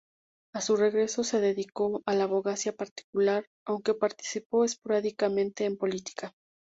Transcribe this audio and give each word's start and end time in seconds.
A 0.55 0.61
su 0.61 0.77
regreso 0.77 1.23
se 1.23 1.39
dedicó 1.39 2.01
a 2.07 2.15
la 2.15 2.23
abogacía 2.23 2.75
particular, 2.75 3.45
aunque 3.67 3.93
participó 3.93 4.65
esporádicamente 4.65 5.65
en 5.65 5.77
política. 5.77 6.33